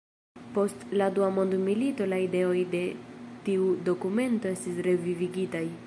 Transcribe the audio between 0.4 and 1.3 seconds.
Post la dua